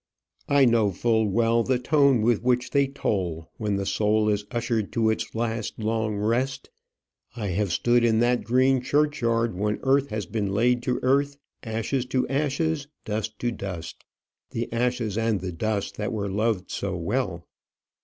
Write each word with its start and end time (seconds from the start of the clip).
I 0.49 0.65
know 0.65 0.89
full 0.89 1.27
well 1.29 1.61
the 1.61 1.77
tone 1.77 2.23
with 2.23 2.41
which 2.41 2.71
they 2.71 2.87
toll 2.87 3.51
when 3.57 3.75
the 3.75 3.85
soul 3.85 4.29
is 4.29 4.45
ushered 4.49 4.91
to 4.93 5.11
its 5.11 5.35
last 5.35 5.77
long 5.77 6.15
rest. 6.17 6.71
I 7.35 7.49
have 7.49 7.71
stood 7.71 8.03
in 8.03 8.17
that 8.17 8.43
green 8.43 8.81
churchyard 8.81 9.53
when 9.53 9.79
earth 9.83 10.09
has 10.09 10.25
been 10.25 10.47
laid 10.51 10.81
to 10.85 10.99
earth, 11.03 11.37
ashes 11.61 12.07
to 12.07 12.27
ashes, 12.29 12.87
dust 13.05 13.37
to 13.41 13.51
dust 13.51 14.03
the 14.49 14.73
ashes 14.73 15.19
and 15.19 15.39
the 15.39 15.51
dust 15.51 15.97
that 15.97 16.11
were 16.11 16.31
loved 16.31 16.71
so 16.71 16.97
well. 16.97 17.45